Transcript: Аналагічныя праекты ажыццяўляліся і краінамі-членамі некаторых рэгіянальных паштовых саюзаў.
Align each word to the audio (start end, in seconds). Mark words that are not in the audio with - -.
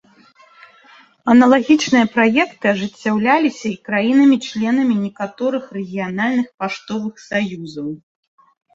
Аналагічныя 1.33 2.05
праекты 2.15 2.65
ажыццяўляліся 2.73 3.63
і 3.75 3.77
краінамі-членамі 3.91 4.95
некаторых 5.05 5.63
рэгіянальных 5.79 6.47
паштовых 6.59 7.27
саюзаў. 7.31 7.87